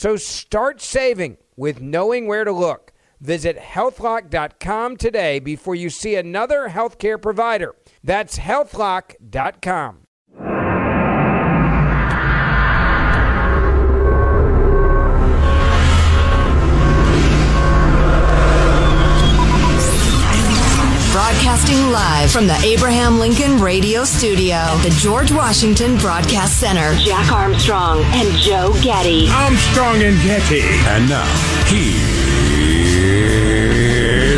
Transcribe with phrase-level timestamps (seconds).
[0.00, 2.94] So start saving with knowing where to look.
[3.20, 7.74] Visit healthlock.com today before you see another healthcare provider.
[8.02, 10.06] That's healthlock.com.
[21.50, 26.94] Broadcasting live from the Abraham Lincoln Radio Studio, the George Washington Broadcast Center.
[26.94, 29.28] Jack Armstrong and Joe Getty.
[29.28, 30.62] Armstrong and Getty.
[30.62, 31.26] And now,
[31.66, 32.04] here's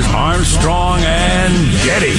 [0.07, 1.53] Armstrong and
[1.85, 2.17] Getty.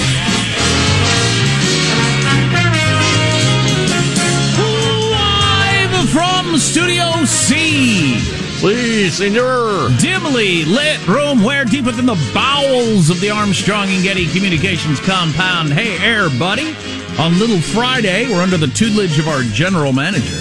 [5.09, 8.42] Live from Studio C.
[8.63, 9.89] Please, senor.
[9.99, 15.73] Dimly lit room where deep within the bowels of the Armstrong and Getty Communications compound.
[15.73, 16.73] Hey, air, buddy.
[17.19, 20.39] On Little Friday, we're under the tutelage of our general manager.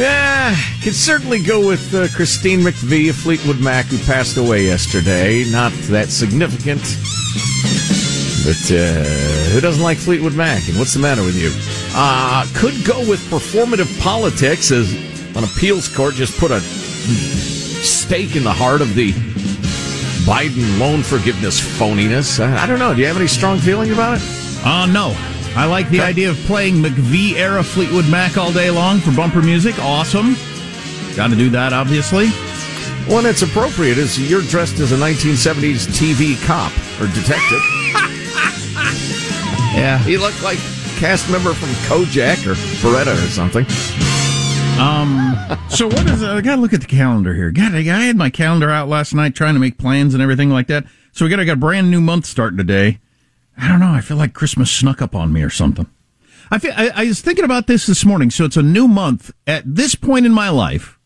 [0.00, 0.54] Yeah,
[0.84, 5.42] could certainly go with uh, Christine McVie of Fleetwood Mac, who passed away yesterday.
[5.50, 6.82] Not that significant.
[8.46, 9.02] But uh,
[9.50, 10.68] who doesn't like Fleetwood Mac?
[10.68, 11.50] And what's the matter with you?
[11.92, 14.94] Uh, could go with performative politics as
[15.34, 16.60] an appeals court just put a
[17.14, 19.12] stake in the heart of the
[20.24, 22.38] Biden loan forgiveness phoniness.
[22.44, 22.94] I, I don't know.
[22.94, 24.22] Do you have any strong feeling about it?
[24.64, 25.14] Uh, no.
[25.56, 29.42] I like the idea of playing McVie era Fleetwood Mac all day long for bumper
[29.42, 29.78] music.
[29.78, 30.36] Awesome.
[31.16, 32.28] Got to do that, obviously.
[33.12, 37.60] When it's appropriate, is you're dressed as a 1970s TV cop or detective.
[39.74, 39.98] Yeah.
[39.98, 40.58] He looked like
[40.96, 43.64] cast member from Kojak or Baretta or something.
[44.78, 45.34] Um.
[45.70, 46.22] So what is?
[46.22, 47.50] I gotta look at the calendar here.
[47.50, 50.68] God, I had my calendar out last night trying to make plans and everything like
[50.68, 50.84] that.
[51.12, 53.00] So we got I got a brand new month starting today.
[53.56, 53.90] I don't know.
[53.90, 55.86] I feel like Christmas snuck up on me or something.
[56.50, 56.72] I feel.
[56.76, 58.30] I, I was thinking about this this morning.
[58.30, 59.32] So it's a new month.
[59.46, 60.98] At this point in my life,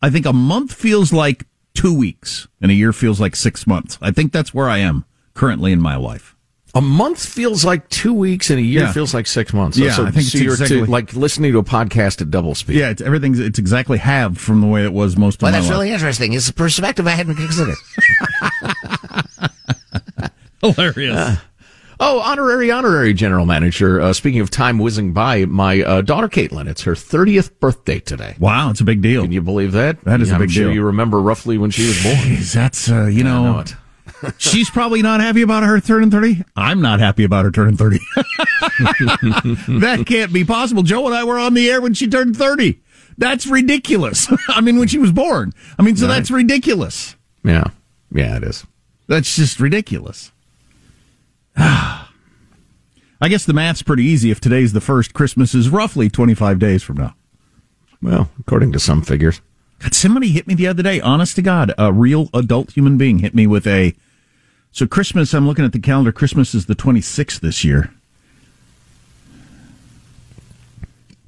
[0.00, 3.98] I think a month feels like two weeks, and a year feels like six months.
[4.00, 5.04] I think that's where I am
[5.34, 6.35] currently in my life.
[6.76, 8.92] A month feels like two weeks, and a year Yeah.
[8.92, 9.78] feels like six months.
[9.78, 12.30] Yeah, so, I think so it's you're exactly- to, like listening to a podcast at
[12.30, 12.76] double speed.
[12.76, 15.58] Yeah, it's, everything's it's exactly halved from the way it was most of Well, my
[15.58, 15.78] that's life.
[15.78, 16.34] really interesting.
[16.34, 17.76] It's a perspective I hadn't considered.
[20.60, 21.38] hilarious.
[21.98, 23.98] Oh, honorary, honorary general manager.
[24.02, 26.68] Uh, speaking of time whizzing by, my uh, daughter Caitlin.
[26.68, 28.36] It's her thirtieth birthday today.
[28.38, 29.22] wow, it's a big deal.
[29.22, 30.04] Can you believe that?
[30.04, 30.74] That is a I'm big sure deal.
[30.74, 32.16] You remember roughly when she was born.
[32.16, 33.74] Jeez, that's uh, you I know, know it.
[34.38, 36.42] She's probably not happy about her turning thirty.
[36.56, 37.98] I'm not happy about her turning thirty.
[39.80, 40.82] that can't be possible.
[40.82, 42.80] Joe and I were on the air when she turned thirty.
[43.18, 44.28] That's ridiculous.
[44.48, 45.52] I mean, when she was born.
[45.78, 46.16] I mean, so Right.
[46.16, 47.16] that's ridiculous.
[47.42, 47.64] Yeah,
[48.12, 48.66] yeah, it is.
[49.06, 50.32] That's just ridiculous.
[51.56, 52.08] I
[53.28, 54.30] guess the math's pretty easy.
[54.30, 57.14] If today's the first, Christmas is roughly 25 days from now.
[58.02, 59.40] Well, according to some figures.
[59.78, 61.00] God, somebody hit me the other day.
[61.00, 63.94] Honest to God, a real adult human being hit me with a.
[64.76, 66.12] So Christmas, I'm looking at the calendar.
[66.12, 67.94] Christmas is the 26th this year.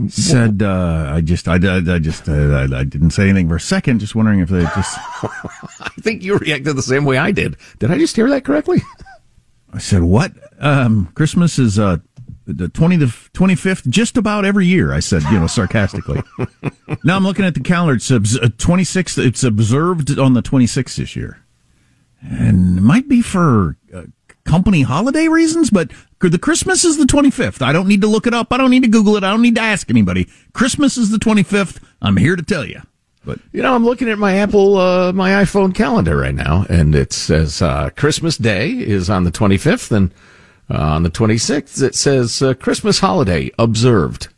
[0.08, 3.56] Said uh, I just I, I, I just uh, I, I didn't say anything for
[3.56, 4.00] a second.
[4.00, 4.98] Just wondering if they just.
[5.22, 7.56] I think you reacted the same way I did.
[7.78, 8.82] Did I just hear that correctly?
[9.72, 10.32] I said what?
[10.60, 11.96] Um, Christmas is uh,
[12.44, 16.22] the 20 the 25th just about every year i said you know sarcastically
[17.04, 21.42] now i'm looking at the calendar it's 26th it's observed on the 26th this year
[22.22, 24.04] and it might be for uh,
[24.44, 28.34] company holiday reasons but the christmas is the 25th i don't need to look it
[28.34, 28.52] up.
[28.52, 29.24] I don't need to google it.
[29.24, 30.26] I don't need to ask anybody.
[30.52, 32.80] Christmas is the 25th i'm here to tell you
[33.24, 36.94] but you know i'm looking at my apple uh, my iphone calendar right now and
[36.94, 40.12] it says uh, christmas day is on the 25th and
[40.70, 44.28] uh, on the 26th, it says uh, Christmas holiday observed.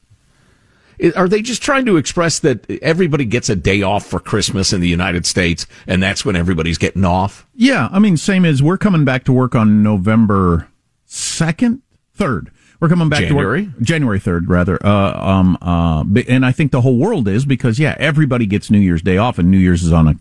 [1.16, 4.80] Are they just trying to express that everybody gets a day off for Christmas in
[4.80, 7.46] the United States and that's when everybody's getting off?
[7.54, 7.88] Yeah.
[7.90, 10.68] I mean, same as we're coming back to work on November
[11.08, 11.80] 2nd,
[12.18, 12.48] 3rd.
[12.80, 13.66] We're coming back January?
[13.66, 14.84] to work January 3rd, rather.
[14.84, 18.78] Uh, um, uh, and I think the whole world is because, yeah, everybody gets New
[18.78, 20.14] Year's Day off and New Year's is on a,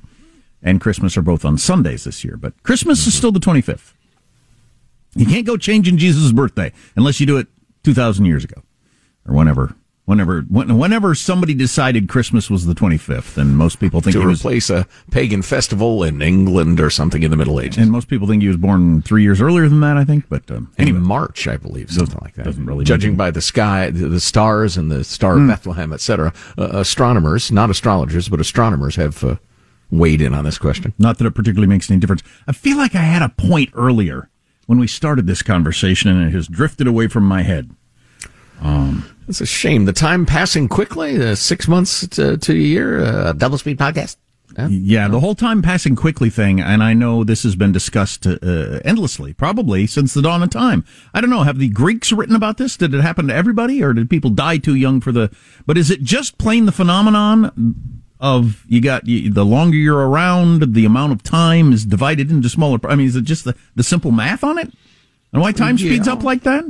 [0.62, 2.36] and Christmas are both on Sundays this year.
[2.38, 3.08] But Christmas mm-hmm.
[3.10, 3.94] is still the 25th.
[5.16, 7.48] You can't go changing Jesus' birthday unless you do it
[7.84, 8.62] 2,000 years ago
[9.28, 9.76] or whenever.
[10.10, 14.40] Whenever, whenever somebody decided Christmas was the 25th, and most people think to he was,
[14.40, 18.28] replace a pagan festival in England or something in the Middle Ages, and most people
[18.28, 19.98] think he was born three years earlier than that.
[19.98, 20.98] I think, but um, anyway.
[20.98, 22.46] in March, I believe, something like that.
[22.46, 25.44] Doesn't really judging by the sky, the stars, and the star mm.
[25.44, 26.34] of Bethlehem, etc.
[26.58, 29.36] Uh, astronomers, not astrologers, but astronomers, have uh,
[29.92, 30.92] weighed in on this question.
[30.98, 32.24] Not that it particularly makes any difference.
[32.48, 34.32] I feel like I had a point earlier
[34.66, 37.70] when we started this conversation, and it has drifted away from my head.
[38.62, 39.86] Um, it's a shame.
[39.86, 41.22] The time passing quickly.
[41.22, 43.04] Uh, six months to, to a year.
[43.04, 44.18] Uh, double speed podcast.
[44.58, 44.68] Yeah.
[44.68, 48.80] yeah, the whole time passing quickly thing, and I know this has been discussed uh,
[48.84, 50.84] endlessly, probably since the dawn of time.
[51.14, 51.44] I don't know.
[51.44, 52.76] Have the Greeks written about this?
[52.76, 55.32] Did it happen to everybody, or did people die too young for the?
[55.68, 60.74] But is it just plain the phenomenon of you got you, the longer you're around,
[60.74, 62.80] the amount of time is divided into smaller.
[62.84, 64.74] I mean, is it just the, the simple math on it,
[65.32, 65.86] and why time yeah.
[65.86, 66.66] speeds up like that?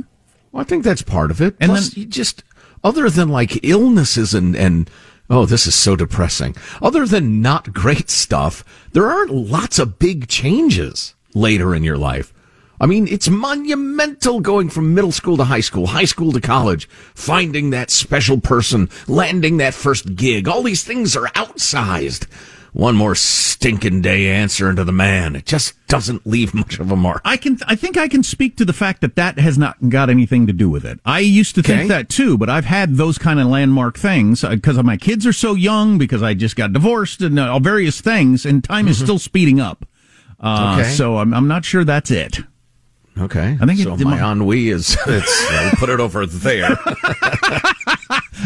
[0.52, 1.56] Well, I think that's part of it.
[1.60, 2.42] And Plus, then just
[2.82, 4.90] other than like illnesses and and
[5.28, 6.56] oh, this is so depressing.
[6.82, 12.32] Other than not great stuff, there aren't lots of big changes later in your life.
[12.80, 16.88] I mean, it's monumental going from middle school to high school, high school to college,
[17.14, 20.48] finding that special person, landing that first gig.
[20.48, 22.26] All these things are outsized.
[22.72, 25.34] One more stinking day answering to the man.
[25.34, 27.20] It just doesn't leave much of a mark.
[27.24, 30.08] I can, I think I can speak to the fact that that has not got
[30.08, 31.00] anything to do with it.
[31.04, 31.78] I used to okay.
[31.78, 35.26] think that too, but I've had those kind of landmark things because uh, my kids
[35.26, 38.92] are so young, because I just got divorced and uh, various things, and time mm-hmm.
[38.92, 39.84] is still speeding up.
[40.38, 40.90] Uh, okay.
[40.90, 42.38] So I'm, I'm not sure that's it.
[43.18, 43.58] Okay.
[43.60, 43.94] I think so.
[43.94, 46.78] It, my ennui is it's uh, put it over there.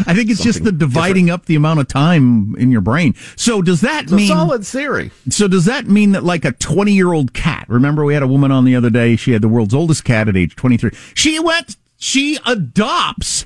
[0.07, 1.41] I think it's Something just the dividing different.
[1.43, 3.15] up the amount of time in your brain.
[3.37, 5.11] So does that it's mean solid theory?
[5.29, 7.65] So does that mean that like a twenty year old cat?
[7.69, 9.15] Remember, we had a woman on the other day.
[9.15, 10.91] She had the world's oldest cat at age twenty three.
[11.13, 11.77] She went.
[11.97, 13.45] She adopts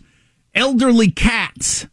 [0.55, 1.85] elderly cats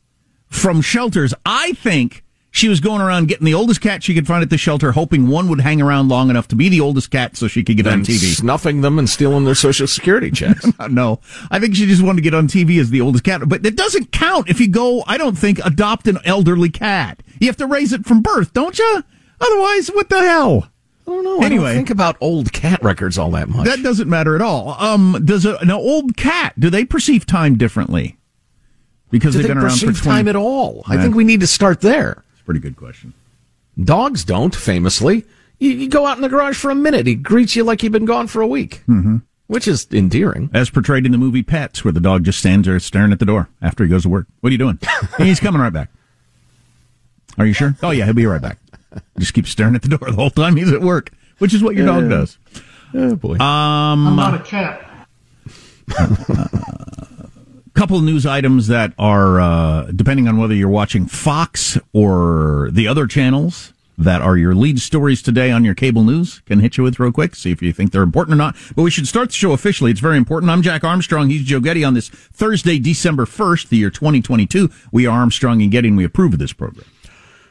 [0.48, 1.34] from shelters.
[1.44, 2.24] I think
[2.56, 5.26] she was going around getting the oldest cat she could find at the shelter, hoping
[5.26, 7.86] one would hang around long enough to be the oldest cat so she could get
[7.86, 8.34] and on TV.
[8.34, 10.64] Snuffing them and stealing their social security checks.
[10.88, 13.46] no, I think she just wanted to get on TV as the oldest cat.
[13.46, 17.22] But it doesn't count if you go, I don't think, adopt an elderly cat.
[17.38, 19.04] You have to raise it from birth, don't you?
[19.38, 20.70] Otherwise, what the hell?
[21.06, 21.42] I don't know.
[21.42, 23.66] Anyway, I don't think about old cat records all that much.
[23.66, 24.82] That doesn't matter at all.
[24.82, 28.16] Um, does a, an old cat do they perceive time differently?
[29.10, 30.00] Because do they've they been around for 20...
[30.00, 30.84] time at all.
[30.86, 32.24] I think we need to start there.
[32.46, 33.12] Pretty good question.
[33.82, 35.24] Dogs don't, famously.
[35.58, 37.06] You, you, go out in the garage for a minute.
[37.06, 39.18] He greets you like you've been gone for a week, mm-hmm.
[39.48, 40.48] which is endearing.
[40.54, 43.26] As portrayed in the movie Pets, where the dog just stands there staring at the
[43.26, 44.28] door after he goes to work.
[44.40, 44.78] What are you doing?
[45.18, 45.90] He's coming right back.
[47.36, 47.76] Are you sure?
[47.82, 48.58] Oh, yeah, he'll be right back.
[49.18, 51.74] Just keep staring at the door the whole time he's at work, which is what
[51.74, 52.38] your dog does.
[52.94, 53.34] Oh, boy.
[53.34, 55.08] Um, I'm not a cat.
[57.76, 63.06] couple news items that are, uh, depending on whether you're watching Fox or the other
[63.06, 66.98] channels that are your lead stories today on your cable news, can hit you with
[66.98, 68.56] real quick, see if you think they're important or not.
[68.74, 69.90] But we should start the show officially.
[69.90, 70.50] It's very important.
[70.50, 71.28] I'm Jack Armstrong.
[71.28, 74.70] He's Joe Getty on this Thursday, December 1st, the year 2022.
[74.90, 76.86] We are Armstrong and Getty, and we approve of this program.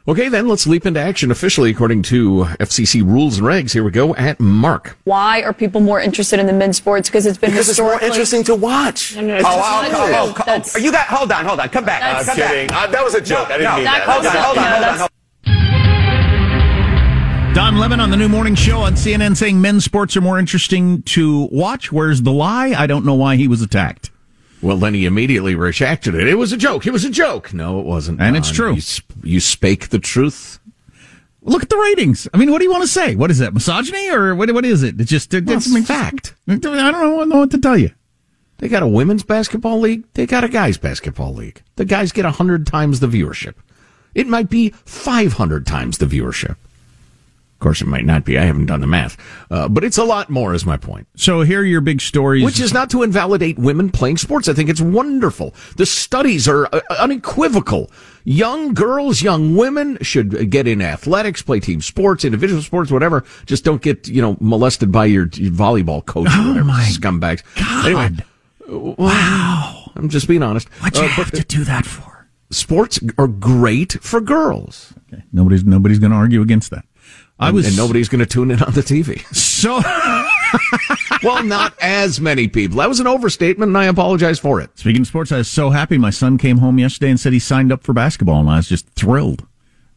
[0.08, 3.74] Okay, then let's leap into action officially according to FCC rules and regs.
[3.74, 4.96] Here we go at Mark.
[5.04, 7.10] Why are people more interested in the men's sports?
[7.10, 9.16] Because it's been because it's more interesting to watch.
[9.16, 11.08] No, no, oh, oh, oh, oh, oh, you got?
[11.08, 11.70] Hold on, hold on.
[11.70, 12.04] Come back.
[12.04, 12.72] I'm kidding.
[12.72, 13.50] Uh, that was a joke.
[13.50, 14.04] No, I didn't no, mean that.
[14.04, 15.10] Hold on, hold on, hold on.
[17.56, 21.02] Don Lemon on the new morning show on CNN saying men's sports are more interesting
[21.04, 21.92] to watch.
[21.92, 22.76] Where's the lie?
[22.78, 24.12] I don't know why he was attacked.
[24.66, 26.28] Well, then he immediately retracted it.
[26.28, 26.88] It was a joke.
[26.88, 27.54] It was a joke.
[27.54, 28.20] No, it wasn't.
[28.20, 28.74] And it's true.
[28.74, 30.60] You, sp- you spake the truth.
[31.44, 32.28] Look at the ratings.
[32.34, 33.16] I mean, what do you want to say?
[33.16, 33.54] What is that?
[33.54, 34.52] Misogyny or what?
[34.52, 35.00] What is it?
[35.00, 36.34] It's just it, Well, it's, it's fact.
[36.48, 37.92] I don't know, know what to tell you.
[38.58, 40.06] They got a women's basketball league.
[40.16, 41.62] They got a guys basketball league.
[41.76, 43.54] The guys get 100 times the viewership.
[44.16, 46.56] It might be 500 times the viewership.
[47.56, 48.38] Of course, it might not be.
[48.38, 49.16] I haven't done the math.
[49.50, 51.08] Uh, but it's a lot more, is my point.
[51.16, 52.44] So here are your big stories.
[52.44, 54.50] Which is not to invalidate women playing sports.
[54.50, 55.54] I think it's wonderful.
[55.78, 57.90] The studies are uh, unequivocal.
[58.26, 63.24] Young girls, young women should get in athletics, play team sports, individual sports, whatever.
[63.46, 66.66] Just don't get, you know, molested by your, your volleyball coach or whatever.
[66.66, 67.42] my scumbags.
[67.56, 67.86] God.
[67.86, 69.92] Anyway, wow.
[69.96, 70.68] I'm just being honest.
[70.82, 72.28] What'd you Uh, have but to do that for?
[72.52, 74.94] Sports are great for girls.
[75.12, 75.24] Okay.
[75.34, 76.86] Nobody's nobody's going to argue against that.
[77.40, 79.22] I And- was and nobody's going to tune in on the TV.
[79.36, 79.82] so.
[81.24, 82.78] well, not as many people.
[82.78, 84.70] That was an overstatement, and I apologize for it.
[84.78, 85.98] Speaking of sports, I was so happy.
[85.98, 88.70] My son came home yesterday and said he signed up for basketball, and I was
[88.70, 89.46] just thrilled.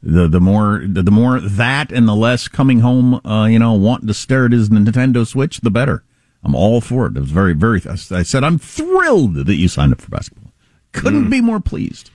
[0.02, 3.72] The the more the, the more that and the less coming home, uh, you know,
[3.72, 6.04] wanting to stare at his Nintendo Switch, the better.
[6.44, 7.16] I'm all for it.
[7.16, 7.82] It was very very.
[7.88, 10.52] I said I'm thrilled that you signed up for basketball.
[10.92, 12.10] Couldn't be more pleased.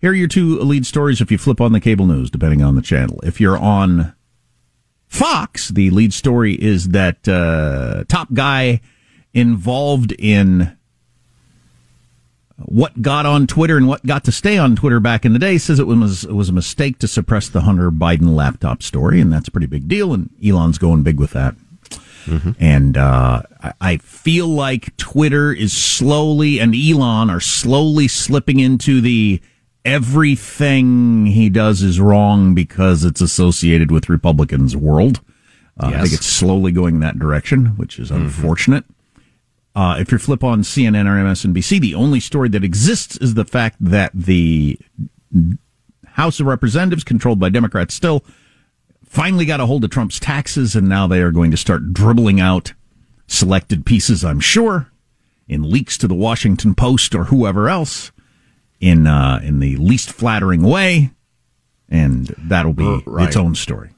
[0.00, 1.20] Here are your two lead stories.
[1.20, 4.14] If you flip on the cable news, depending on the channel, if you're on
[5.08, 8.80] Fox, the lead story is that uh, top guy
[9.34, 10.76] involved in
[12.64, 15.58] what got on Twitter and what got to stay on Twitter back in the day
[15.58, 19.32] says it was it was a mistake to suppress the Hunter Biden laptop story, and
[19.32, 20.12] that's a pretty big deal.
[20.12, 21.54] And Elon's going big with that.
[22.60, 29.00] And uh, I- I feel like Twitter is slowly and Elon are slowly slipping into
[29.00, 29.40] the
[29.88, 35.20] everything he does is wrong because it's associated with Republicans world.
[35.80, 38.84] Uh, I think it's slowly going that direction, which is unfortunate.
[39.74, 43.44] Uh, if you flip on CNN or MSNBC, the only story that exists is the
[43.44, 44.78] fact that the
[46.04, 48.24] House of Representatives, controlled by Democrats still,
[49.04, 52.40] finally got a hold of Trump's taxes, and now they are going to start dribbling
[52.40, 52.72] out
[53.26, 54.90] selected pieces, I'm sure,
[55.46, 58.10] in leaks to the Washington Post or whoever else
[58.80, 61.10] in uh, in the least flattering way,
[61.88, 63.28] and that'll be right.
[63.28, 63.90] its own story.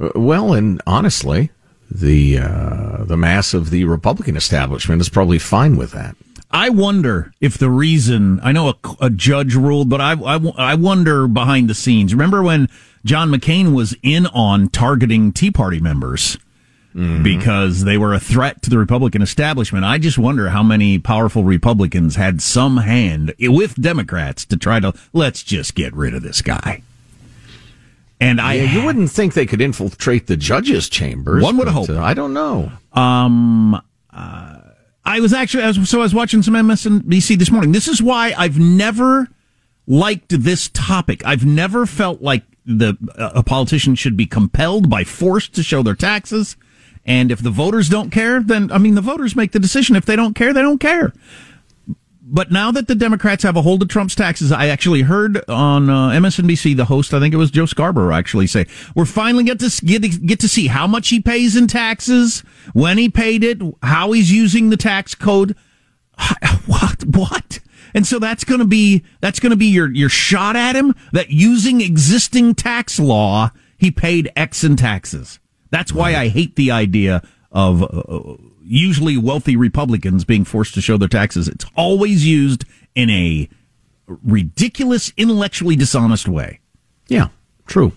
[0.00, 1.50] Uh, Well, and honestly,
[1.90, 6.16] the uh, the mass of the Republican establishment is probably fine with that.
[6.50, 10.74] I wonder if the reason I know a, a judge ruled, but I, I, I
[10.74, 12.14] wonder behind the scenes.
[12.14, 12.68] Remember when
[13.04, 16.38] John McCain was in on targeting Tea Party members
[17.22, 19.84] because they were a threat to the Republican establishment?
[19.84, 24.92] I just wonder how many powerful Republicans had some hand with Democrats to try to
[25.12, 26.82] let's just get rid of this guy.
[28.18, 31.42] And I, Yeah, you wouldn't think they could infiltrate the judges' chambers.
[31.42, 31.90] One would but, hope.
[31.90, 32.72] uh, I don't know.
[32.92, 33.74] Um,
[34.10, 34.58] uh,
[35.04, 37.72] I was actually, I was, so I was watching some MSNBC this morning.
[37.72, 39.28] This is why I've never
[39.86, 41.24] liked this topic.
[41.26, 45.82] I've never felt like the uh, a politician should be compelled by force to show
[45.82, 46.56] their taxes.
[47.06, 49.96] And if the voters don't care, then I mean, the voters make the decision.
[49.96, 51.12] If they don't care, they don't care.
[52.28, 55.88] But now that the Democrats have a hold of Trump's taxes, I actually heard on
[55.88, 59.60] uh, MSNBC the host, I think it was Joe Scarborough, actually say, "We're finally get
[59.60, 62.40] to get get to see how much he pays in taxes,
[62.72, 65.56] when he paid it, how he's using the tax code."
[66.66, 67.04] What?
[67.04, 67.60] What?
[67.94, 70.96] And so that's going to be that's going to be your your shot at him
[71.12, 75.38] that using existing tax law, he paid X in taxes.
[75.70, 80.96] That's why I hate the idea of uh, usually wealthy Republicans being forced to show
[80.96, 81.48] their taxes.
[81.48, 83.48] It's always used in a
[84.06, 86.60] ridiculous, intellectually dishonest way.
[87.08, 87.28] Yeah,
[87.66, 87.92] true.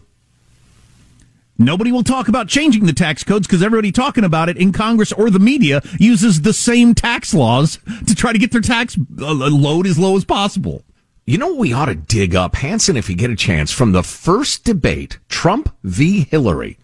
[1.62, 5.12] Nobody will talk about changing the tax codes because everybody talking about it in Congress
[5.12, 9.34] or the media uses the same tax laws to try to get their tax uh,
[9.34, 10.84] load as low as possible.
[11.26, 13.92] You know what we ought to dig up, Hanson, if you get a chance, from
[13.92, 16.24] the first debate, Trump v.
[16.24, 16.79] Hillary,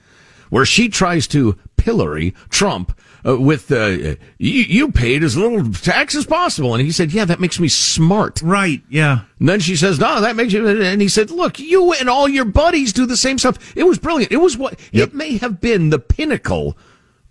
[0.49, 6.15] where she tries to pillory Trump uh, with uh, you, you paid as little tax
[6.15, 8.81] as possible, and he said, "Yeah, that makes me smart." Right?
[8.89, 9.21] Yeah.
[9.39, 12.27] And then she says, "No, that makes you." And he said, "Look, you and all
[12.29, 14.31] your buddies do the same stuff." It was brilliant.
[14.31, 16.77] It was what it may have been the pinnacle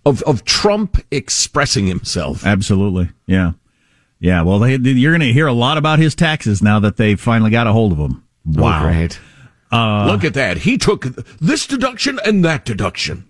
[0.05, 2.45] of of Trump expressing himself.
[2.45, 3.09] Absolutely.
[3.25, 3.53] Yeah.
[4.19, 4.41] Yeah.
[4.41, 7.51] Well, they, you're going to hear a lot about his taxes now that they finally
[7.51, 8.23] got a hold of him.
[8.45, 8.85] Wow.
[8.85, 9.17] Oh,
[9.75, 10.11] great.
[10.13, 10.57] Look at that.
[10.59, 11.03] He took
[11.39, 13.25] this deduction and that deduction.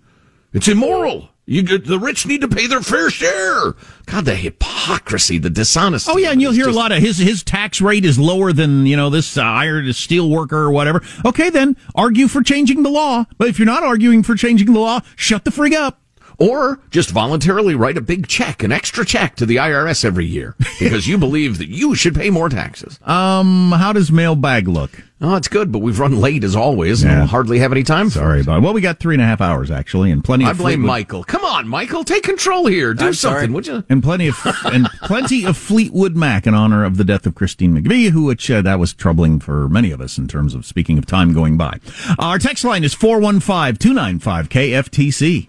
[0.52, 1.30] It's immoral.
[1.48, 3.74] You get, the rich need to pay their fair share.
[4.06, 6.10] God, the hypocrisy, the dishonesty.
[6.12, 8.52] Oh yeah, and you'll hear just- a lot of his his tax rate is lower
[8.52, 11.02] than you know this uh, iron steel worker or whatever.
[11.24, 13.26] Okay, then argue for changing the law.
[13.38, 16.00] But if you're not arguing for changing the law, shut the frig up.
[16.38, 20.54] Or just voluntarily write a big check, an extra check to the IRS every year
[20.78, 23.00] because you believe that you should pay more taxes.
[23.04, 24.90] Um, how does mailbag look?
[25.18, 27.18] Oh, it's good, but we've run late as always and Yeah.
[27.20, 28.42] we'll hardly have any time Sorry it.
[28.42, 28.60] about.
[28.60, 30.44] Well, we got three and a half hours actually, and plenty.
[30.44, 31.24] I of blame Fleetwood- Michael.
[31.24, 32.92] Come on, Michael, take control here.
[32.92, 33.52] Do I'm something, sorry.
[33.52, 33.82] would you?
[33.88, 37.74] and plenty of and plenty of Fleetwood Mac in honor of the death of Christine
[37.80, 40.98] McVie, who which uh, that was troubling for many of us in terms of speaking
[40.98, 41.78] of time going by.
[42.18, 45.48] Our text line is 415-295 KFTC.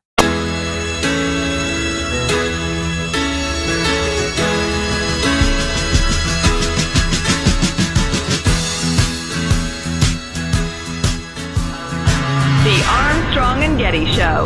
[13.91, 14.45] Show.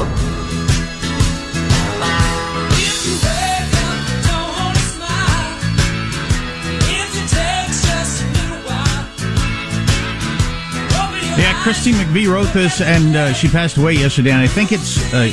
[11.38, 14.32] Yeah, Christine McVie wrote this, and uh, she passed away yesterday.
[14.32, 15.30] And I think it's uh,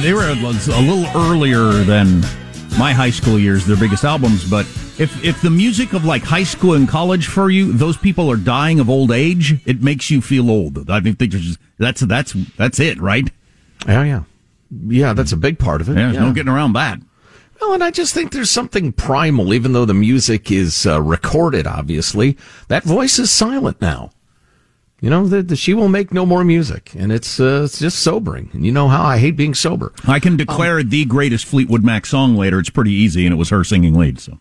[0.00, 2.20] they were a, little earlier than
[2.78, 4.48] my high school years, their biggest albums.
[4.48, 4.64] But
[5.00, 8.36] if if the music of like high school and college for you, those people are
[8.36, 9.56] dying of old age.
[9.66, 10.88] It makes you feel old.
[10.88, 13.28] I think that's that's that's it, right?
[13.86, 14.22] Yeah, yeah.
[14.88, 15.92] Yeah, that's a big part of it.
[15.92, 16.24] Yeah, there's yeah.
[16.24, 17.00] no getting around that.
[17.60, 21.66] Well, and I just think there's something primal, even though the music is uh, recorded,
[21.66, 22.36] obviously.
[22.68, 24.10] That voice is silent now.
[25.00, 28.00] You know, the, the, she will make no more music, and it's uh, it's just
[28.00, 28.50] sobering.
[28.54, 29.92] And you know how I hate being sober.
[30.06, 32.58] I can declare the greatest Fleetwood Mac song later.
[32.58, 34.18] It's pretty easy, and it was her singing lead.
[34.18, 34.40] So,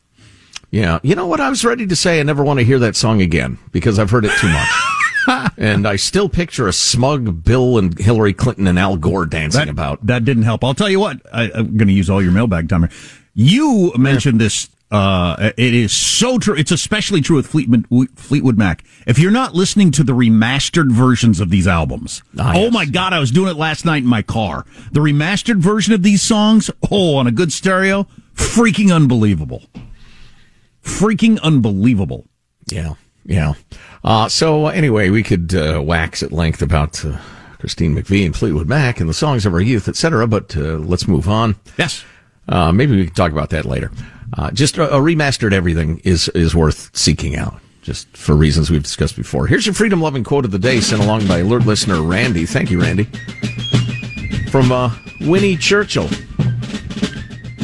[0.71, 2.19] Yeah, you know what I was ready to say?
[2.19, 4.69] I never want to hear that song again because I've heard it too much.
[5.57, 9.69] and I still picture a smug Bill and Hillary Clinton and Al Gore dancing that,
[9.69, 10.05] about.
[10.05, 10.63] That didn't help.
[10.63, 11.21] I'll tell you what.
[11.31, 12.91] I, I'm going to use all your mailbag time here.
[13.33, 14.69] You mentioned this.
[14.91, 16.55] Uh, it is so true.
[16.55, 17.85] It's especially true with Fleetwood,
[18.15, 18.83] Fleetwood Mac.
[19.07, 22.73] If you're not listening to the remastered versions of these albums, Ah, oh yes.
[22.73, 24.65] my God, I was doing it last night in my car.
[24.91, 29.63] The remastered version of these songs, oh, on a good stereo, freaking unbelievable.
[30.83, 32.27] Freaking unbelievable.
[32.67, 32.93] Yeah,
[33.25, 33.53] yeah.
[34.03, 37.17] Uh, so anyway, we could uh, wax at length about uh,
[37.59, 40.27] Christine McVie and Fleetwood Mac and the songs of our youth, etc.
[40.27, 41.55] But uh, let's move on.
[41.77, 42.03] Yes.
[42.47, 43.91] Uh, maybe we can talk about that later.
[44.37, 48.83] Uh, just a, a remastered everything is is worth seeking out, just for reasons we've
[48.83, 49.47] discussed before.
[49.47, 52.45] Here's your freedom loving quote of the day, sent along by alert listener Randy.
[52.45, 53.05] Thank you, Randy.
[54.51, 56.09] From uh, Winnie Churchill.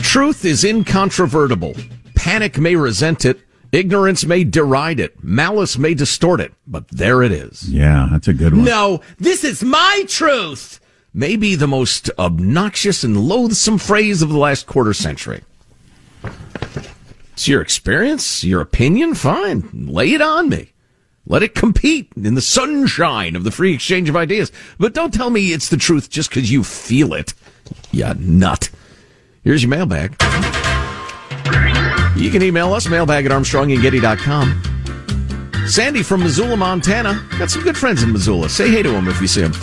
[0.01, 1.75] Truth is incontrovertible.
[2.15, 3.39] Panic may resent it.
[3.71, 5.23] Ignorance may deride it.
[5.23, 6.53] Malice may distort it.
[6.67, 7.69] But there it is.
[7.69, 8.65] Yeah, that's a good one.
[8.65, 10.79] No, this is my truth.
[11.13, 15.43] Maybe the most obnoxious and loathsome phrase of the last quarter century.
[17.33, 19.15] It's your experience, your opinion.
[19.15, 19.87] Fine.
[19.87, 20.71] Lay it on me.
[21.25, 24.51] Let it compete in the sunshine of the free exchange of ideas.
[24.77, 27.33] But don't tell me it's the truth just because you feel it.
[27.91, 28.69] You nut.
[29.43, 30.15] Here's your mailbag.
[32.21, 35.65] You can email us, mailbag at armstrongandgetty.com.
[35.67, 37.19] Sandy from Missoula, Montana.
[37.39, 38.47] Got some good friends in Missoula.
[38.47, 39.53] Say hey to them if you see them.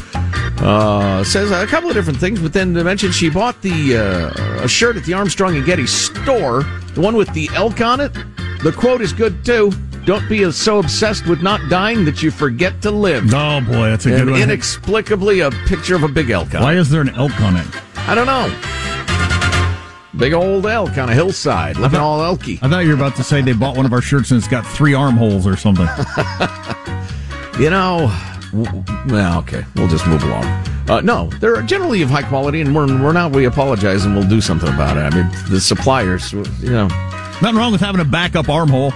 [0.61, 4.68] Uh, says a couple of different things, but then mentioned she bought the uh, a
[4.68, 8.12] shirt at the Armstrong and Getty store, the one with the elk on it.
[8.64, 9.71] The quote is good too.
[10.05, 13.33] Don't be so obsessed with not dying that you forget to live.
[13.33, 14.42] Oh boy, that's a and good one.
[14.42, 16.53] Inexplicably, a picture of a big elk.
[16.57, 17.68] On Why is there an elk on it?
[18.09, 18.53] I don't know.
[20.18, 22.59] Big old elk on a hillside, looking all elky.
[22.61, 24.48] I thought you were about to say they bought one of our shirts and it's
[24.48, 25.87] got three armholes or something.
[27.59, 28.09] You know,
[28.52, 30.44] w- well, okay, we'll just move along.
[30.88, 33.33] Uh, no, they're generally of high quality, and we're, we're not.
[33.33, 35.00] We apologize, and we'll do something about it.
[35.00, 36.87] I mean, the suppliers, you know.
[37.42, 38.92] Nothing wrong with having a backup armhole.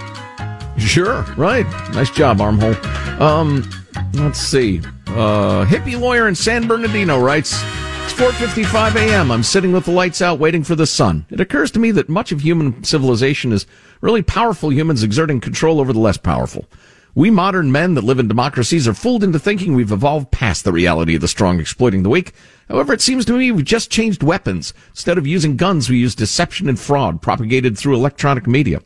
[0.79, 1.67] Sure, right.
[1.93, 2.77] Nice job, armhole.
[3.21, 3.69] Um,
[4.15, 4.79] let's see.
[5.09, 7.61] Uh, hippie lawyer in San Bernardino writes.
[8.05, 9.31] It's 4:55 a.m.
[9.31, 11.25] I'm sitting with the lights out waiting for the sun.
[11.31, 13.65] It occurs to me that much of human civilization is
[14.01, 16.67] really powerful humans exerting control over the less powerful.
[17.15, 20.73] We modern men that live in democracies are fooled into thinking we've evolved past the
[20.73, 22.33] reality of the strong exploiting the weak.
[22.69, 24.75] However, it seems to me we've just changed weapons.
[24.91, 28.81] Instead of using guns, we use deception and fraud propagated through electronic media.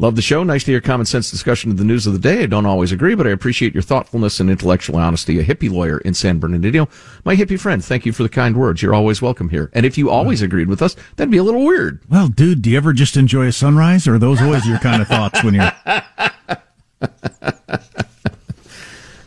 [0.00, 0.42] Love the show.
[0.42, 2.44] Nice to hear common sense discussion of the news of the day.
[2.44, 5.38] I don't always agree, but I appreciate your thoughtfulness and intellectual honesty.
[5.38, 6.88] A hippie lawyer in San Bernardino.
[7.22, 8.80] My hippie friend, thank you for the kind words.
[8.80, 9.70] You're always welcome here.
[9.74, 12.00] And if you always agreed with us, that'd be a little weird.
[12.08, 15.02] Well, dude, do you ever just enjoy a sunrise, or are those always your kind
[15.02, 15.70] of thoughts when you're?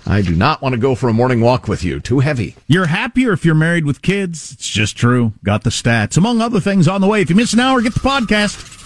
[0.07, 1.99] I do not want to go for a morning walk with you.
[1.99, 2.55] Too heavy.
[2.65, 4.51] You're happier if you're married with kids.
[4.53, 5.33] It's just true.
[5.43, 7.21] Got the stats, among other things, on the way.
[7.21, 8.82] If you miss an hour, get the podcast.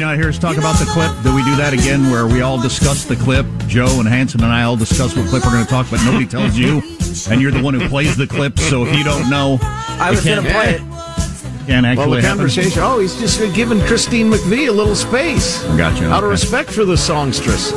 [0.00, 1.10] You not hear us talk about the clip?
[1.22, 3.46] Do we do that again where we all discuss the clip?
[3.66, 6.26] Joe and Hanson and I all discuss what clip we're going to talk, but nobody
[6.26, 6.82] tells you,
[7.30, 8.58] and you're the one who plays the clip.
[8.58, 10.80] So if you don't know, I was going to play it.
[11.66, 12.38] Can't actually well, the happen.
[12.38, 12.82] conversation.
[12.82, 15.62] Oh, he's just giving Christine McVie a little space.
[15.76, 16.10] Gotcha.
[16.10, 17.72] Out of respect for the songstress.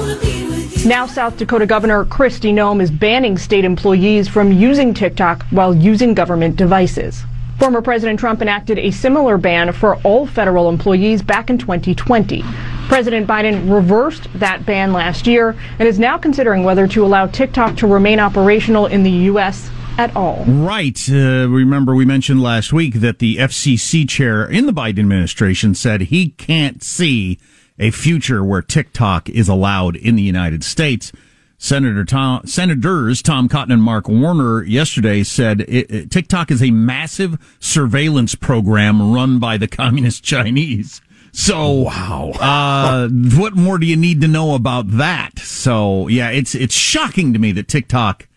[0.86, 6.13] Now, South Dakota Governor Kristi Noem is banning state employees from using TikTok while using
[6.13, 7.23] government devices.
[7.58, 12.43] Former President Trump enacted a similar ban for all federal employees back in 2020.
[12.88, 17.76] President Biden reversed that ban last year and is now considering whether to allow TikTok
[17.78, 19.72] to remain operational in the U.S.
[19.98, 20.46] at all.
[20.46, 21.00] Right.
[21.10, 26.02] Uh, remember, we mentioned last week that the FCC chair in the Biden administration said
[26.02, 27.39] he can't see
[27.80, 31.12] a future where TikTok is allowed in the United States.
[31.60, 36.72] Senator Tom, Senators Tom Cotton and Mark Warner yesterday said it, it- TikTok is a
[36.72, 41.02] massive surveillance program run by the communist Chinese.
[41.32, 45.38] So wow, uh, what more do you need to know about that?
[45.39, 48.28] So yeah, it's it's shocking to me that TikTok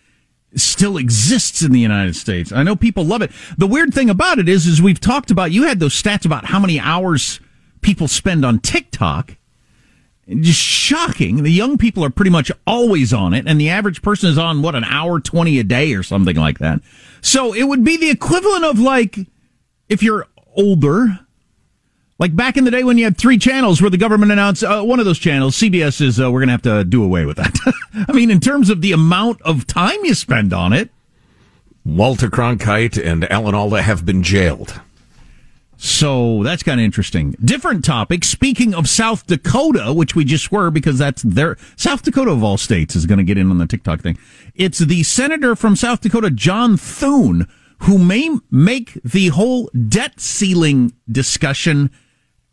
[0.57, 2.53] still exists in the United States.
[2.53, 3.31] I know people love it.
[3.57, 6.47] The weird thing about it is, is we've talked about, you had those stats about
[6.47, 7.39] how many hours
[7.83, 9.37] people spend on TikTok.
[10.41, 11.43] Just shocking.
[11.43, 14.63] The young people are pretty much always on it, and the average person is on
[14.63, 16.81] what an hour twenty a day or something like that.
[17.21, 19.19] So it would be the equivalent of like
[19.89, 21.19] if you're older,
[22.19, 24.83] like back in the day when you had three channels where the government announced uh,
[24.83, 27.37] one of those channels, CBS is uh, we're going to have to do away with
[27.39, 27.59] that.
[28.09, 30.91] I mean, in terms of the amount of time you spend on it.
[31.85, 34.81] Walter Cronkite and Alan Alda have been jailed.
[35.83, 37.35] So that's kind of interesting.
[37.43, 38.23] Different topic.
[38.23, 42.59] Speaking of South Dakota, which we just were because that's their South Dakota of all
[42.59, 44.19] states is going to get in on the TikTok thing.
[44.55, 50.93] It's the senator from South Dakota, John Thune, who may make the whole debt ceiling
[51.11, 51.91] discussion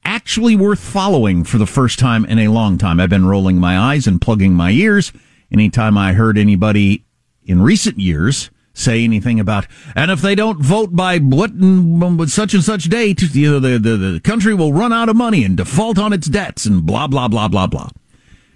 [0.06, 2.98] actually worth following for the first time in a long time.
[2.98, 5.12] I've been rolling my eyes and plugging my ears
[5.52, 7.04] anytime I heard anybody
[7.44, 12.54] in recent years say anything about, and if they don't vote by what and such
[12.54, 15.58] and such date, you know, the, the, the country will run out of money and
[15.58, 17.90] default on its debts and blah, blah, blah, blah, blah.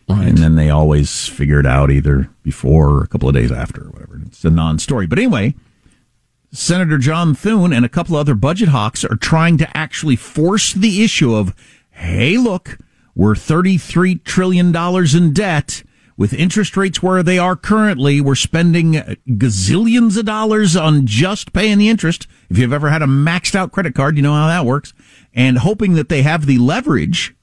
[0.07, 3.83] And then they always figure it out either before or a couple of days after
[3.83, 4.19] or whatever.
[4.25, 5.07] It's a non story.
[5.07, 5.55] But anyway,
[6.51, 11.03] Senator John Thune and a couple other budget hawks are trying to actually force the
[11.03, 11.55] issue of,
[11.91, 12.77] hey, look,
[13.15, 15.83] we're $33 trillion in debt.
[16.21, 18.93] With interest rates where they are currently, we're spending
[19.27, 22.27] gazillions of dollars on just paying the interest.
[22.47, 24.93] If you've ever had a maxed out credit card, you know how that works.
[25.33, 27.35] And hoping that they have the leverage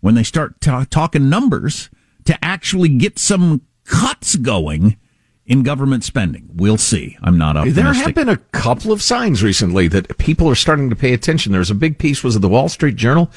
[0.00, 1.88] when they start ta- talking numbers
[2.26, 4.98] to actually get some cuts going
[5.46, 6.50] in government spending.
[6.52, 7.16] We'll see.
[7.22, 7.84] I'm not optimistic.
[7.84, 11.52] There have been a couple of signs recently that people are starting to pay attention.
[11.52, 13.30] There was a big piece was it the Wall Street Journal.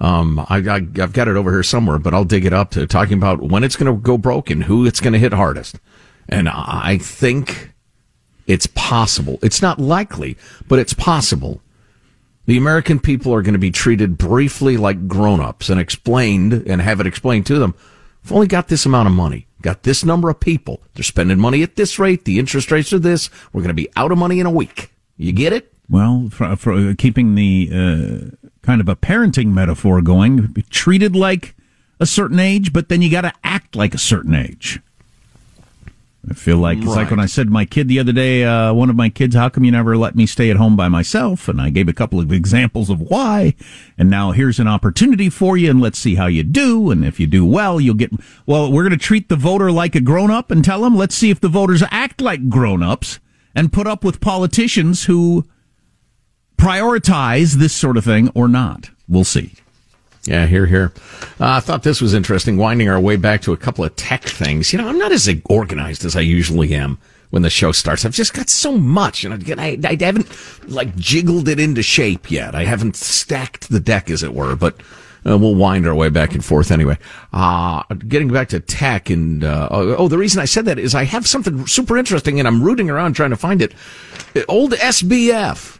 [0.00, 2.86] Um, I, I, I've got it over here somewhere, but I'll dig it up to
[2.86, 5.78] talking about when it's going to go broke and who it's going to hit hardest.
[6.28, 7.72] And I think
[8.46, 9.38] it's possible.
[9.42, 10.36] It's not likely,
[10.68, 11.60] but it's possible.
[12.46, 17.00] The American people are going to be treated briefly like grown-ups and explained and have
[17.00, 17.74] it explained to them.
[18.22, 20.82] We've only got this amount of money, got this number of people.
[20.94, 22.24] They're spending money at this rate.
[22.24, 23.30] The interest rates are this.
[23.52, 24.90] We're going to be out of money in a week.
[25.16, 25.72] You get it?
[25.88, 31.54] Well, for, for keeping the uh, kind of a parenting metaphor going, be treated like
[31.98, 34.80] a certain age, but then you got to act like a certain age.
[36.28, 38.74] I feel like it's like when I said to my kid the other day, uh,
[38.74, 41.48] one of my kids, how come you never let me stay at home by myself?
[41.48, 43.54] And I gave a couple of examples of why.
[43.96, 46.90] And now here's an opportunity for you, and let's see how you do.
[46.90, 48.12] And if you do well, you'll get.
[48.44, 51.14] Well, we're going to treat the voter like a grown up and tell them, let's
[51.14, 53.18] see if the voters act like grown ups
[53.54, 55.46] and put up with politicians who
[56.60, 58.90] prioritize this sort of thing or not.
[59.08, 59.54] We'll see.
[60.24, 60.92] Yeah, here, here.
[61.40, 64.22] Uh, I thought this was interesting, winding our way back to a couple of tech
[64.24, 64.72] things.
[64.72, 66.98] You know, I'm not as organized as I usually am
[67.30, 68.04] when the show starts.
[68.04, 70.28] I've just got so much, and I, I, I haven't
[70.68, 72.54] like jiggled it into shape yet.
[72.54, 74.76] I haven't stacked the deck, as it were, but
[75.24, 76.98] uh, we'll wind our way back and forth anyway.
[77.32, 81.04] Uh, getting back to tech, and uh, oh, the reason I said that is I
[81.04, 83.72] have something super interesting, and I'm rooting around trying to find it.
[84.46, 85.79] Old SBF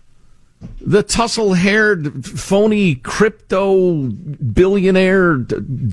[0.80, 5.92] the tussle haired, phony crypto billionaire d-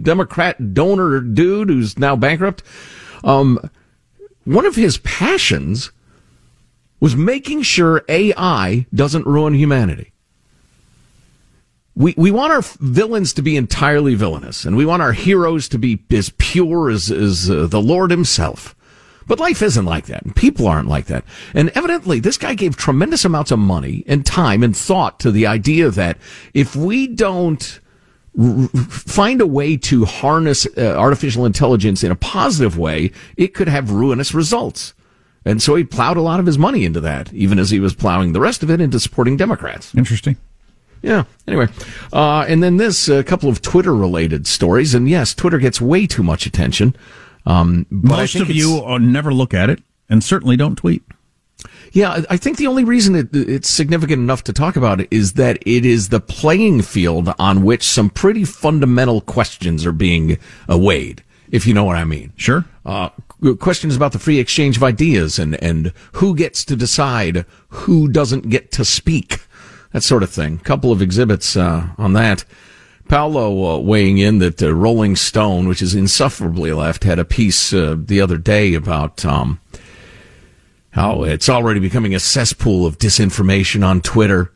[0.00, 2.62] Democrat donor dude who's now bankrupt.
[3.22, 3.58] Um,
[4.44, 5.92] one of his passions
[6.98, 10.12] was making sure AI doesn't ruin humanity.
[11.94, 15.78] We, we want our villains to be entirely villainous, and we want our heroes to
[15.78, 18.74] be as pure as, as uh, the Lord himself.
[19.26, 21.24] But life isn't like that, and people aren't like that.
[21.54, 25.46] And evidently, this guy gave tremendous amounts of money and time and thought to the
[25.46, 26.18] idea that
[26.52, 27.80] if we don't
[28.38, 33.68] r- find a way to harness uh, artificial intelligence in a positive way, it could
[33.68, 34.94] have ruinous results.
[35.44, 37.94] And so he plowed a lot of his money into that, even as he was
[37.94, 39.94] plowing the rest of it into supporting Democrats.
[39.94, 40.36] Interesting.
[41.02, 41.24] Yeah.
[41.46, 41.68] Anyway,
[42.12, 46.06] uh, and then this a couple of Twitter related stories, and yes, Twitter gets way
[46.06, 46.94] too much attention.
[47.46, 51.02] Um, but Most of you never look at it, and certainly don't tweet.
[51.92, 55.34] Yeah, I- think the only reason it, it's significant enough to talk about it is
[55.34, 61.22] that it is the playing field on which some pretty fundamental questions are being weighed,
[61.50, 62.32] if you know what I mean.
[62.36, 62.64] Sure.
[62.86, 63.10] Uh,
[63.58, 68.48] questions about the free exchange of ideas and, and who gets to decide who doesn't
[68.48, 69.40] get to speak,
[69.92, 70.58] that sort of thing.
[70.58, 72.44] couple of exhibits uh, on that.
[73.10, 77.72] Paula uh, weighing in that uh, Rolling Stone, which is insufferably left, had a piece
[77.72, 79.60] uh, the other day about um,
[80.90, 84.52] how it's already becoming a cesspool of disinformation on Twitter.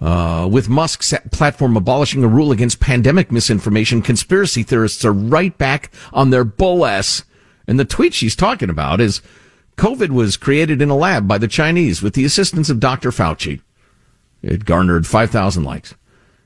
[0.00, 5.92] Uh, with Musk's platform abolishing a rule against pandemic misinformation, conspiracy theorists are right back
[6.12, 7.22] on their bull ass.
[7.68, 9.22] And the tweet she's talking about is
[9.76, 13.12] COVID was created in a lab by the Chinese with the assistance of Dr.
[13.12, 13.60] Fauci.
[14.42, 15.94] It garnered 5,000 likes.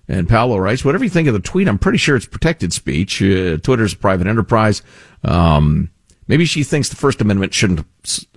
[0.09, 3.21] And Paula writes, whatever you think of the tweet, I'm pretty sure it's protected speech.
[3.21, 4.83] Uh, Twitter's a private enterprise.
[5.25, 5.91] Um,
[6.29, 7.85] maybe she thinks the First Amendment shouldn't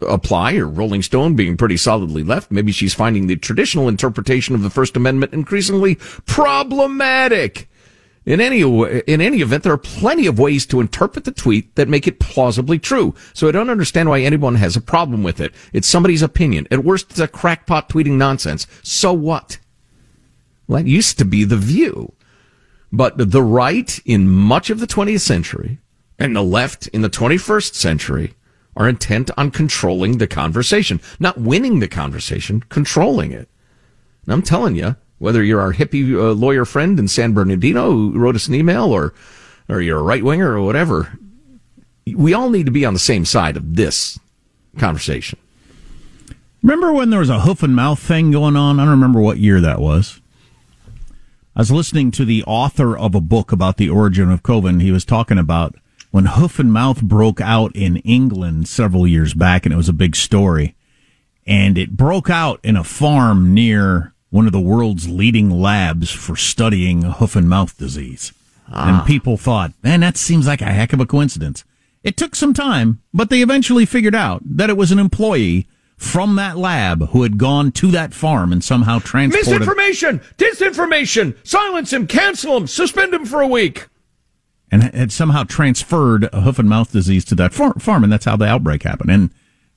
[0.01, 2.49] apply, or Rolling Stone being pretty solidly left.
[2.49, 7.69] Maybe she's finding the traditional interpretation of the First Amendment increasingly problematic.
[8.25, 11.87] In any in any event, there are plenty of ways to interpret the tweet that
[11.87, 13.15] make it plausibly true.
[13.33, 15.53] So I don't understand why anyone has a problem with it.
[15.73, 16.67] It's somebody's opinion.
[16.69, 18.67] At worst, it's a crackpot tweeting nonsense.
[18.83, 19.57] So what?
[20.69, 22.13] Well, that used to be the view.
[22.91, 25.79] But the right in much of the 20th century
[26.19, 28.33] and the left in the 21st century
[28.75, 33.49] are intent on controlling the conversation, not winning the conversation, controlling it.
[34.25, 38.19] And I'm telling you, whether you're our hippie uh, lawyer friend in San Bernardino who
[38.19, 39.13] wrote us an email or,
[39.67, 41.17] or you're a right winger or whatever,
[42.15, 44.19] we all need to be on the same side of this
[44.77, 45.39] conversation.
[46.61, 48.79] Remember when there was a hoof and mouth thing going on?
[48.79, 50.18] I don't remember what year that was.
[51.59, 54.69] I was listening to the author of a book about the origin of COVID.
[54.69, 55.75] and He was talking about
[56.09, 59.93] when hoof and mouth broke out in England several years back, and it was a
[59.93, 60.73] big story.
[61.45, 66.37] And it broke out in a farm near one of the world's leading labs for
[66.37, 68.31] studying hoof and mouth disease.
[68.71, 68.99] Ah.
[68.99, 71.65] And people thought, man, that seems like a heck of a coincidence.
[72.05, 75.67] It took some time, but they eventually figured out that it was an employee
[75.99, 79.59] from that lab who had gone to that farm and somehow transported.
[79.59, 83.87] Misinformation, disinformation, silence him, cancel him, suspend him for a week.
[84.71, 88.25] and had somehow transferred a hoof and mouth disease to that far- farm, and that's
[88.25, 89.11] how the outbreak happened.
[89.11, 89.29] And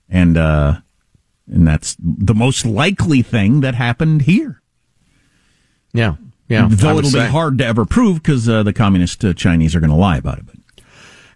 [0.09, 0.81] and uh,
[1.51, 4.63] and that's the most likely thing that happened here.
[5.93, 6.17] Yeah,
[6.49, 6.69] yeah.
[6.71, 7.25] Though it'll say.
[7.25, 10.19] be hard to ever prove because uh, the communist uh, Chinese are going to lie
[10.19, 10.47] about it.
[10.47, 10.57] But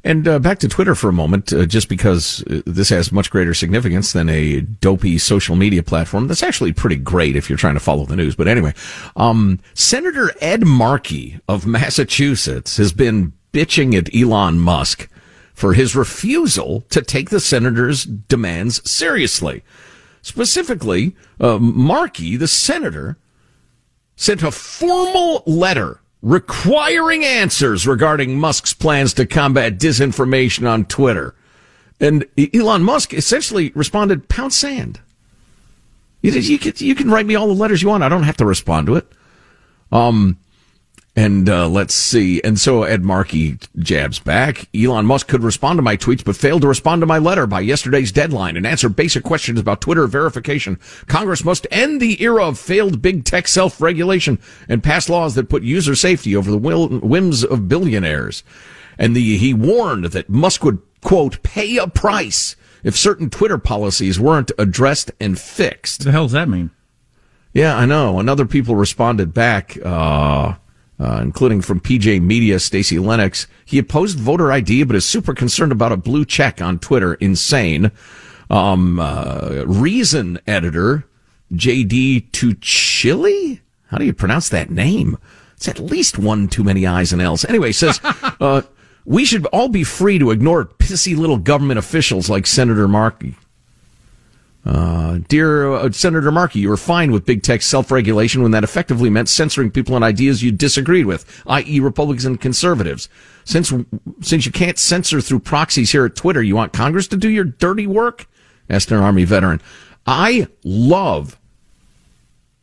[0.07, 3.29] And uh, back to Twitter for a moment, uh, just because uh, this has much
[3.29, 6.29] greater significance than a dopey social media platform.
[6.29, 8.37] That's actually pretty great if you're trying to follow the news.
[8.37, 8.73] But anyway,
[9.17, 15.09] um, Senator Ed Markey of Massachusetts has been bitching at Elon Musk
[15.53, 19.65] for his refusal to take the senator's demands seriously.
[20.23, 23.19] Specifically, uh, Markey, the senator,
[24.15, 31.37] sent a formal letter requiring answers regarding Musk's plans to combat disinformation on Twitter.
[32.01, 34.99] And Elon Musk essentially responded, pound sand.
[36.23, 38.03] You, can, you can write me all the letters you want.
[38.03, 39.07] I don't have to respond to it.
[39.93, 40.37] Um,
[41.17, 42.43] and uh, let's see.
[42.43, 44.69] And so Ed Markey jabs back.
[44.77, 47.61] Elon Musk could respond to my tweets, but failed to respond to my letter by
[47.61, 50.79] yesterday's deadline and answer basic questions about Twitter verification.
[51.07, 55.63] Congress must end the era of failed big tech self-regulation and pass laws that put
[55.63, 58.45] user safety over the whims of billionaires.
[58.99, 64.21] And the, he warned that Musk would, quote, pay a price if certain Twitter policies
[64.21, 66.01] weren't addressed and fixed.
[66.01, 66.71] what the hell does that mean?
[67.55, 68.19] Yeah, I know.
[68.19, 70.57] And other people responded back, uh,
[70.99, 73.47] uh, including from PJ Media, Stacey Lennox.
[73.65, 77.15] He opposed voter ID, but is super concerned about a blue check on Twitter.
[77.15, 77.91] Insane.
[78.49, 81.05] Um, uh, Reason editor,
[81.53, 83.61] JD Tuccille?
[83.89, 85.19] How do you pronounce that name?
[85.55, 87.45] It's at least one too many I's and L's.
[87.45, 88.01] Anyway, says,
[88.41, 88.63] uh,
[89.05, 93.37] we should all be free to ignore pissy little government officials like Senator Markey.
[94.67, 99.09] Uh, dear uh, Senator Markey, you were fine with big tech self-regulation when that effectively
[99.09, 101.79] meant censoring people and ideas you disagreed with, i.e.
[101.79, 103.09] Republicans and conservatives.
[103.45, 103.73] Since,
[104.23, 107.45] since you can't censor through proxies here at Twitter, you want Congress to do your
[107.45, 108.27] dirty work?
[108.69, 109.61] asked an Army veteran.
[110.07, 111.39] I love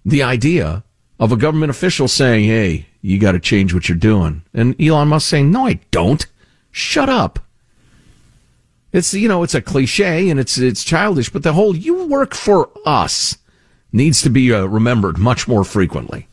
[0.06, 0.84] the idea
[1.20, 5.10] of a government official saying, "Hey, you got to change what you're doing," and Elon
[5.10, 6.26] Musk saying, "No, I don't.
[6.72, 7.43] Shut up."
[8.94, 12.36] It's you know it's a cliche and it's it's childish, but the whole "you work
[12.36, 13.38] for us"
[13.91, 16.28] needs to be uh, remembered much more frequently.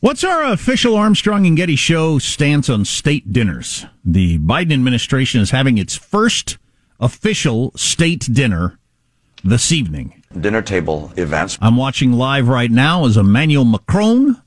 [0.00, 3.84] What's our official Armstrong and Getty show stance on state dinners?
[4.02, 6.56] The Biden administration is having its first
[6.98, 8.78] official state dinner
[9.44, 10.22] this evening.
[10.38, 11.58] Dinner table events.
[11.60, 14.40] I'm watching live right now as Emmanuel Macron,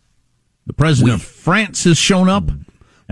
[0.65, 2.49] the president of France, has shown up,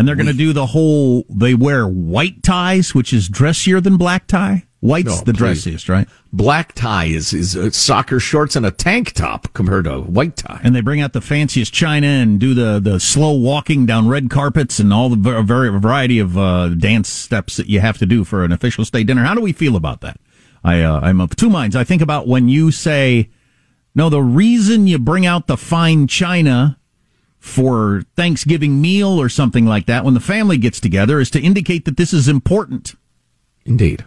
[0.01, 1.23] and they're going to do the whole.
[1.29, 4.65] They wear white ties, which is dressier than black tie.
[4.79, 5.63] White's No, the please.
[5.63, 6.07] dressiest, right?
[6.33, 10.59] Black tie is is uh, soccer shorts and a tank top compared to white tie.
[10.63, 14.31] And they bring out the fanciest china and do the, the slow walking down red
[14.31, 18.23] carpets and all the very variety of uh, dance steps that you have to do
[18.23, 19.23] for an official state dinner.
[19.23, 20.17] How do we feel about that?
[20.63, 21.75] I uh, I'm of two minds.
[21.75, 23.29] I think about when you say,
[23.93, 26.79] no, the reason you bring out the fine china
[27.41, 31.85] for Thanksgiving meal or something like that when the family gets together is to indicate
[31.85, 32.93] that this is important.
[33.65, 34.05] Indeed.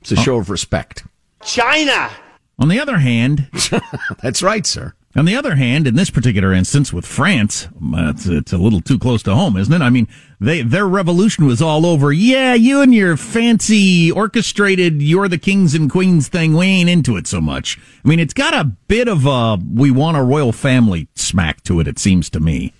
[0.00, 1.04] It's a show of respect.
[1.44, 2.10] China.
[2.58, 3.50] On the other hand,
[4.22, 4.94] that's right, sir.
[5.14, 8.98] On the other hand, in this particular instance with France, it's, it's a little too
[8.98, 9.82] close to home, isn't it?
[9.82, 10.08] I mean,
[10.40, 12.12] they their revolution was all over.
[12.12, 16.54] Yeah, you and your fancy orchestrated "You're the kings and queens" thing.
[16.54, 17.78] We ain't into it so much.
[18.04, 21.80] I mean, it's got a bit of a "we want a royal family" smack to
[21.80, 21.88] it.
[21.88, 22.72] It seems to me.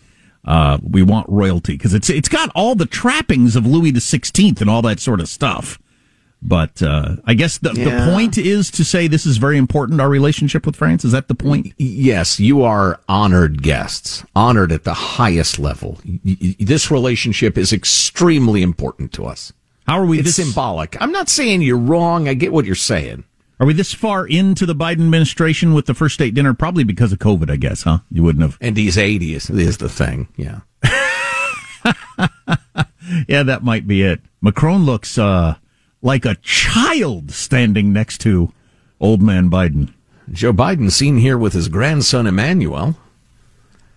[0.44, 4.60] Uh, we want royalty because it's it's got all the trappings of Louis the Sixteenth
[4.60, 5.78] and all that sort of stuff.
[6.48, 8.04] But uh, I guess the, Yeah.
[8.06, 10.00] the point is to say this is very important.
[10.00, 11.72] Our relationship with France is that the point?
[11.76, 15.98] Yes, you are honored guests, honored at the highest level.
[16.04, 19.52] This relationship is extremely important to us.
[19.88, 20.96] How are we It's this- symbolic.
[21.00, 22.28] I'm not saying you're wrong.
[22.28, 23.24] I get what you're saying.
[23.58, 26.54] Are we this far into the Biden administration with the first state dinner?
[26.54, 27.98] Probably because of COVID, I guess, huh?
[28.10, 28.58] You wouldn't have.
[28.60, 30.28] And he's 80 is, is the thing.
[30.36, 30.60] Yeah.
[33.28, 34.20] Yeah, that might be it.
[34.42, 35.54] Macron looks uh,
[36.06, 38.52] like a child standing next to
[39.00, 39.92] old man Biden.
[40.30, 42.96] Joe Biden seen here with his grandson Emmanuel.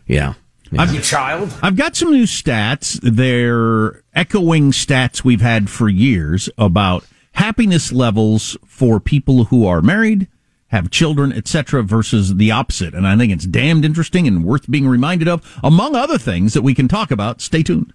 [0.07, 0.33] Yeah.
[0.77, 1.53] I've, child.
[1.61, 2.99] I've got some new stats.
[3.01, 10.27] They're echoing stats we've had for years about happiness levels for people who are married,
[10.67, 12.95] have children, etc., versus the opposite.
[12.95, 16.63] And I think it's damned interesting and worth being reminded of, among other things that
[16.63, 17.39] we can talk about.
[17.39, 17.93] Stay tuned.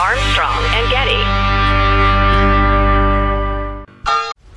[0.00, 0.57] Armstrong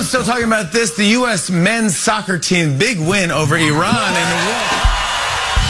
[0.00, 0.96] Everyone's still talking about this.
[0.96, 1.50] The U.S.
[1.50, 4.80] men's soccer team, big win over Iran in the World.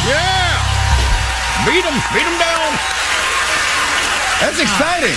[0.06, 0.54] Yeah!
[1.66, 2.70] Beat them, Beat them down.
[4.40, 5.16] That's exciting.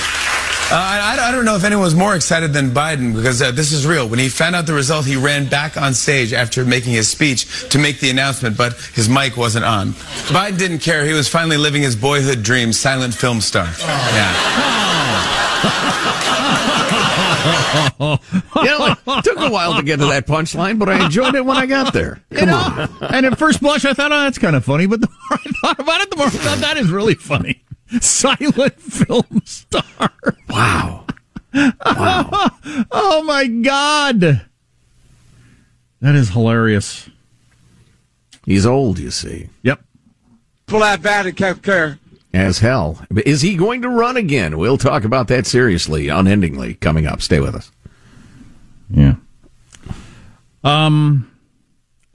[0.71, 3.71] Uh, I, I don't know if anyone was more excited than Biden because uh, this
[3.71, 4.09] is real.
[4.09, 7.69] When he found out the result, he ran back on stage after making his speech
[7.69, 9.89] to make the announcement, but his mic wasn't on.
[10.33, 11.05] Biden didn't care.
[11.05, 13.67] He was finally living his boyhood dream, silent film star.
[13.67, 13.73] you
[17.99, 18.17] know,
[19.07, 21.65] it took a while to get to that punchline, but I enjoyed it when I
[21.65, 22.21] got there.
[22.31, 22.89] Come on.
[23.01, 24.85] And at first blush, I thought, oh, that's kind of funny.
[24.85, 27.63] But the more I thought about it, the more I thought that is really funny.
[28.01, 30.11] Silent film star.
[30.49, 31.05] Wow.
[31.53, 32.51] Wow.
[32.91, 34.41] oh, my God.
[36.01, 37.09] That is hilarious.
[38.45, 39.49] He's old, you see.
[39.61, 39.83] Yep.
[40.65, 41.99] Pull that bat and can't care.
[42.33, 43.05] As hell.
[43.25, 44.57] Is he going to run again?
[44.57, 47.21] We'll talk about that seriously, unendingly, coming up.
[47.21, 47.71] Stay with us.
[48.89, 49.15] Yeah.
[50.63, 51.29] Um,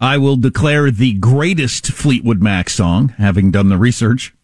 [0.01, 4.35] I will declare the greatest Fleetwood Mac song, having done the research.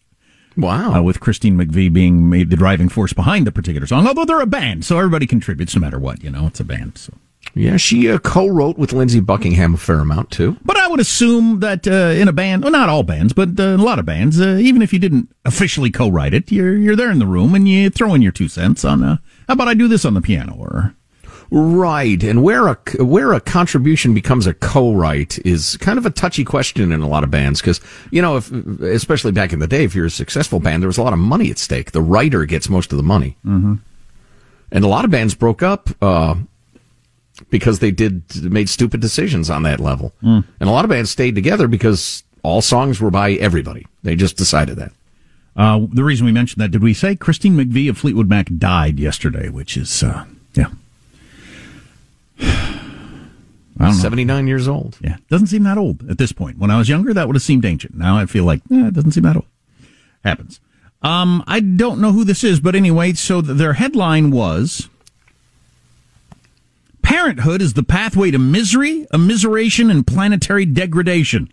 [0.57, 0.93] Wow.
[0.93, 4.39] Uh, with Christine McVie being made the driving force behind the particular song, although they're
[4.39, 6.97] a band, so everybody contributes no matter what, you know, it's a band.
[6.97, 7.13] So.
[7.53, 10.57] Yeah, she uh, co-wrote with Lindsey Buckingham a fair amount too.
[10.65, 13.63] But I would assume that uh, in a band, well, not all bands, but uh,
[13.63, 17.11] a lot of bands, uh, even if you didn't officially co-write it, you're you're there
[17.11, 19.03] in the room and you throw in your two cents on.
[19.03, 19.17] Uh,
[19.47, 20.55] how about I do this on the piano?
[20.57, 20.95] Or
[21.51, 26.43] Right, and where a where a contribution becomes a co-write is kind of a touchy
[26.43, 27.79] question in a lot of bands because
[28.09, 30.97] you know, if especially back in the day, if you're a successful band, there was
[30.97, 31.91] a lot of money at stake.
[31.91, 33.75] The writer gets most of the money, mm-hmm.
[34.71, 36.35] and a lot of bands broke up uh,
[37.49, 40.43] because they did made stupid decisions on that level, Mm.
[40.59, 43.85] and a lot of bands stayed together because all songs were by everybody.
[44.03, 44.91] They just decided that.
[45.57, 48.99] uh, the reason we mentioned that, did we say Christine McVie of Fleetwood Mac died
[48.99, 49.49] yesterday?
[49.49, 50.67] Which is, uh, yeah,
[52.39, 52.79] I
[53.79, 54.01] don't know.
[54.01, 54.97] Seventy nine years old.
[55.01, 56.57] Yeah, doesn't seem that old at this point.
[56.57, 57.95] When I was younger, that would have seemed ancient.
[57.95, 59.45] Now I feel like eh, it doesn't seem that old.
[60.23, 60.59] Happens.
[61.01, 64.89] Um, I don't know who this is, but anyway, so th- their headline was
[67.05, 71.51] Parenthood is the pathway to misery, immiseration, and planetary degradation.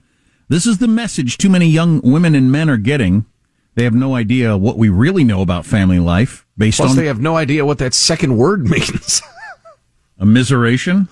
[0.48, 3.26] This is the message too many young women and men are getting.
[3.74, 7.06] They have no idea what we really know about family life based Plus, on they
[7.06, 9.20] have no idea what that second word means.
[10.20, 11.08] immiseration.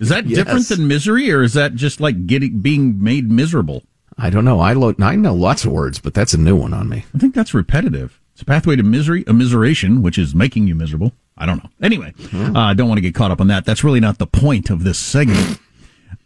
[0.00, 0.38] Is that Yes.
[0.38, 3.84] different than misery, or is that just like getting being made miserable?
[4.18, 4.58] I don't know.
[4.58, 7.04] I lo- I know lots of words, but that's a new one on me.
[7.14, 8.20] I think that's repetitive.
[8.32, 11.12] It's a pathway to misery, immiseration, which is making you miserable.
[11.36, 11.70] I don't know.
[11.82, 13.64] Anyway, uh, I don't want to get caught up on that.
[13.64, 15.58] That's really not the point of this segment.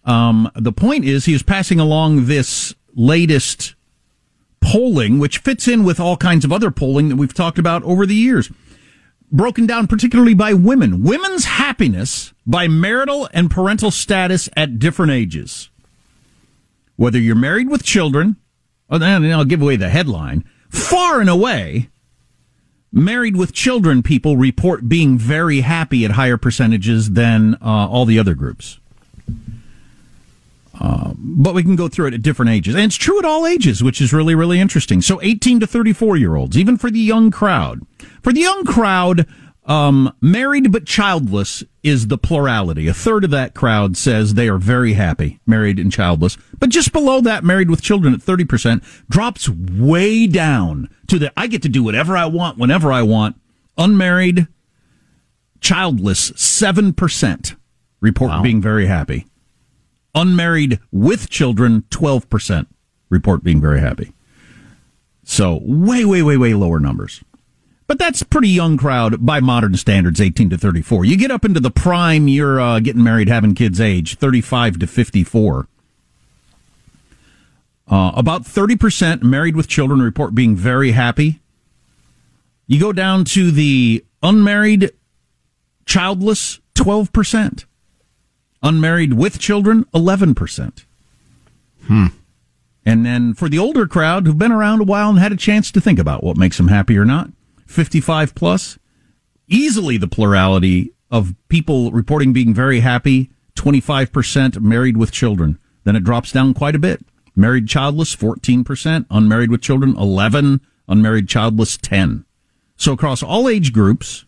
[0.05, 3.75] Um, the point is he is passing along this latest
[4.61, 8.07] polling, which fits in with all kinds of other polling that we've talked about over
[8.07, 8.51] the years.
[9.33, 11.03] Broken down particularly by women.
[11.03, 15.71] Women's happiness by marital and parental status at different ages.
[16.97, 18.37] Whether you're married with children,
[18.91, 21.89] oh, and I'll give away the headline, far and away,
[22.93, 28.19] married with children people report being very happy at higher percentages than uh, all the
[28.19, 28.79] other groups.
[30.81, 32.75] Um, but we can go through it at different ages.
[32.75, 35.03] And it's true at all ages, which is really, really interesting.
[35.03, 37.87] So 18 to 34 year olds, even for the young crowd.
[38.23, 39.27] For the young crowd,
[39.65, 42.89] um, married but childless is the plurality.
[42.89, 46.37] A third of that crowd says they are very happy, married and childless.
[46.59, 51.47] But just below that, married with children at 30%, drops way down to the I
[51.47, 53.37] get to do whatever I want, whenever I want.
[53.77, 54.49] Unmarried,
[55.61, 57.57] childless, 7%
[58.01, 59.27] report being very happy.
[60.15, 62.67] Unmarried with children, 12%
[63.09, 64.13] report being very happy.
[65.23, 67.23] So way, way, way, way lower numbers.
[67.91, 71.07] But that's pretty young crowd by modern standards, 18 to 34.
[71.07, 74.87] You get up into the prime, you're uh, getting married, having kids age, 35 to
[74.87, 75.67] 54.
[77.89, 81.41] Uh, about 30% married with children report being very happy.
[82.69, 84.93] You go down to the unmarried,
[85.85, 87.65] childless, 12%.
[88.63, 90.85] Unmarried with children, 11%.
[91.89, 92.07] Hmm.
[92.87, 95.73] And then for the older crowd who've been around a while and had a chance
[95.73, 97.31] to think about what makes them happy or not,
[97.71, 98.79] 55 plus,
[99.49, 105.59] easily the plurality of people reporting being very happy, 25% married with children.
[105.85, 107.05] Then it drops down quite a bit.
[107.37, 112.25] Married childless, 14%, unmarried with children, 11, unmarried childless, 10.
[112.77, 114.25] So across all age groups,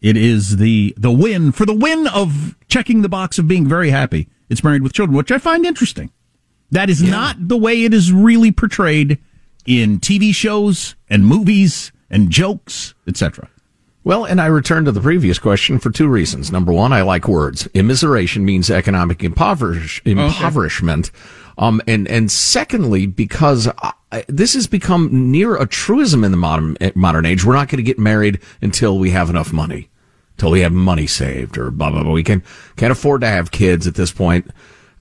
[0.00, 3.90] it is the the win for the win of checking the box of being very
[3.90, 4.28] happy.
[4.48, 6.12] It's married with children, which I find interesting.
[6.70, 9.18] That is not the way it is really portrayed
[9.64, 13.48] in TV shows and movies and jokes, etc.
[14.04, 16.52] Well, and I return to the previous question for two reasons.
[16.52, 17.64] Number one, I like words.
[17.74, 21.10] Immiseration means economic impoverish, impoverishment.
[21.58, 26.36] Um, and, and secondly, because I, I, this has become near a truism in the
[26.36, 27.44] modern modern age.
[27.44, 29.88] We're not going to get married until we have enough money,
[30.36, 32.12] until we have money saved, or blah blah blah.
[32.12, 32.44] We can
[32.76, 34.48] can't afford to have kids at this point.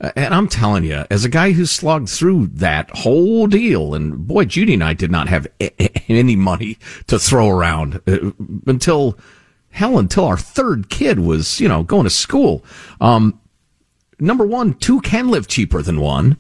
[0.01, 4.27] Uh, And I'm telling you, as a guy who slogged through that whole deal, and
[4.27, 5.47] boy, Judy and I did not have
[6.09, 6.77] any money
[7.07, 8.31] to throw around uh,
[8.67, 9.17] until
[9.71, 12.63] hell, until our third kid was, you know, going to school.
[12.99, 13.39] Um,
[14.19, 16.37] number one, two can live cheaper than one,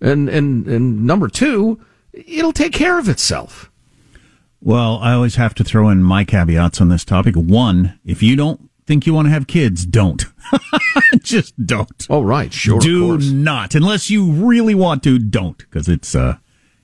[0.00, 1.80] and and and number two,
[2.12, 3.70] it'll take care of itself.
[4.60, 7.34] Well, I always have to throw in my caveats on this topic.
[7.34, 10.24] One, if you don't think you want to have kids, don't.
[11.22, 12.06] Just don't.
[12.10, 12.78] Oh, right, sure.
[12.80, 15.18] Do not, unless you really want to.
[15.18, 16.36] Don't, because it's uh,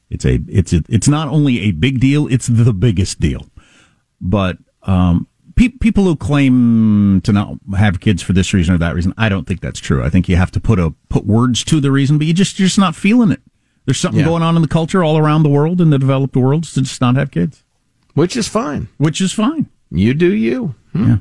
[0.08, 3.46] it's a it's a, it's not only a big deal; it's the biggest deal.
[4.20, 5.26] But um,
[5.56, 9.28] pe- people who claim to not have kids for this reason or that reason, I
[9.28, 10.02] don't think that's true.
[10.02, 12.58] I think you have to put a put words to the reason, but you just
[12.58, 13.40] you're just not feeling it.
[13.86, 14.26] There's something Yeah.
[14.26, 17.00] going on in the culture all around the world in the developed world to just
[17.00, 17.64] not have kids,
[18.14, 18.88] which is fine.
[18.98, 19.68] Which is fine.
[19.90, 20.74] You do you.
[20.94, 21.16] Yeah.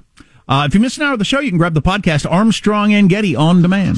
[0.50, 2.92] Uh, if you missed an hour of the show, you can grab the podcast Armstrong
[2.92, 3.98] and Getty on demand.